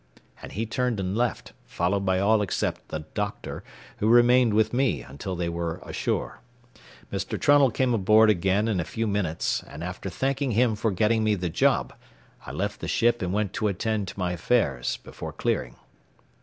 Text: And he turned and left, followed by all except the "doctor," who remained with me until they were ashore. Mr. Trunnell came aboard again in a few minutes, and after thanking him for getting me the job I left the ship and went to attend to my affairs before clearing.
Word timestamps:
And 0.41 0.53
he 0.53 0.65
turned 0.65 0.99
and 0.99 1.15
left, 1.15 1.53
followed 1.63 2.07
by 2.07 2.17
all 2.17 2.41
except 2.41 2.87
the 2.87 3.01
"doctor," 3.13 3.63
who 3.97 4.07
remained 4.07 4.55
with 4.55 4.73
me 4.73 5.03
until 5.03 5.35
they 5.35 5.47
were 5.47 5.77
ashore. 5.83 6.41
Mr. 7.13 7.39
Trunnell 7.39 7.69
came 7.69 7.93
aboard 7.93 8.31
again 8.31 8.67
in 8.67 8.79
a 8.79 8.83
few 8.83 9.05
minutes, 9.05 9.61
and 9.61 9.83
after 9.83 10.09
thanking 10.09 10.53
him 10.53 10.75
for 10.75 10.89
getting 10.89 11.23
me 11.23 11.35
the 11.35 11.49
job 11.49 11.93
I 12.47 12.51
left 12.51 12.79
the 12.81 12.87
ship 12.87 13.21
and 13.21 13.31
went 13.31 13.53
to 13.53 13.67
attend 13.67 14.07
to 14.07 14.17
my 14.19 14.31
affairs 14.31 14.97
before 15.03 15.33
clearing. 15.33 15.75